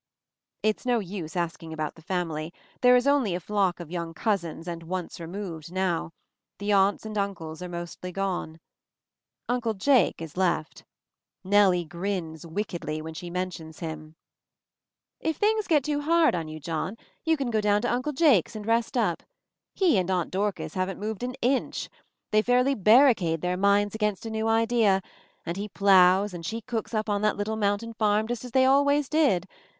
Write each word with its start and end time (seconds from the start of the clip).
It's 0.63 0.83
no 0.83 0.97
use 0.97 1.35
asking 1.35 1.73
about 1.73 1.93
the 1.93 2.01
family; 2.01 2.51
there 2.81 2.95
is 2.95 3.05
only 3.05 3.35
a 3.35 3.39
flock 3.39 3.79
of 3.79 3.91
young 3.91 4.15
cousins 4.15 4.67
and 4.67 4.81
"once 4.81 5.19
removed" 5.19 5.71
now; 5.71 6.09
the 6.57 6.73
aunts 6.73 7.05
and 7.05 7.15
uncles 7.19 7.61
are 7.61 7.69
mostly 7.69 8.11
gone. 8.11 8.59
Uncle 9.47 9.75
Jake 9.75 10.19
is 10.19 10.35
left. 10.35 10.85
Nellie 11.43 11.85
grins 11.85 12.47
wickedly 12.47 12.99
when 12.99 13.13
she 13.13 13.29
mentions 13.29 13.77
him. 13.77 14.15
18 14.15 14.15
MOVING 14.15 14.15
THE 14.41 15.23
MOUNTAIN 15.23 15.29
tc 15.29 15.29
If 15.29 15.37
things 15.37 15.67
get 15.67 15.83
too 15.83 16.01
hard 16.01 16.33
on 16.33 16.47
you, 16.47 16.59
John, 16.59 16.97
you 17.23 17.37
can 17.37 17.51
go 17.51 17.61
down 17.61 17.83
to 17.83 17.93
Uncle 17.93 18.13
Jake's 18.13 18.55
and 18.55 18.65
rest 18.65 18.97
up. 18.97 19.21
He 19.75 19.99
and 19.99 20.09
Aunt 20.09 20.31
Dorcas 20.31 20.73
haven't 20.73 20.99
moved 20.99 21.21
an 21.21 21.35
inch. 21.43 21.89
They 22.31 22.41
fairly 22.41 22.73
barricade 22.73 23.41
their 23.41 23.55
minds 23.55 23.93
against 23.93 24.25
a 24.25 24.31
new 24.31 24.47
idea— 24.47 25.03
and 25.45 25.57
he 25.57 25.69
ploughs 25.69 26.33
and 26.33 26.43
she 26.43 26.61
cooks 26.61 26.95
up 26.95 27.07
on 27.07 27.21
that 27.21 27.37
little 27.37 27.55
mountain 27.55 27.93
farm 27.93 28.25
just 28.27 28.43
as 28.43 28.49
they 28.53 28.65
al 28.65 28.83
ways 28.83 29.07
did. 29.07 29.47